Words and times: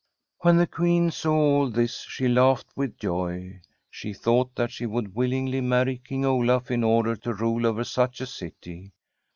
When 0.39 0.57
the 0.57 0.65
Queen 0.65 1.11
saw 1.11 1.35
all 1.37 1.69
this 1.69 1.99
she 2.01 2.27
laughed 2.27 2.69
with 2.75 2.93
[i6o] 2.93 2.93
SIGRID 2.93 2.99
STORRADE 3.01 3.51
joy. 3.61 3.61
She 3.91 4.13
thought 4.13 4.55
that 4.55 4.71
she 4.71 4.87
would 4.87 5.13
willingly 5.13 5.61
marry 5.61 6.01
King 6.03 6.25
Olaf 6.25 6.71
in 6.71 6.83
order 6.83 7.15
to 7.17 7.35
rule 7.35 7.67
over 7.67 7.83
such 7.83 8.19
a 8.19 8.25
city. 8.25 8.93